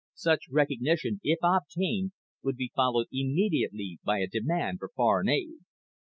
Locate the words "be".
2.55-2.71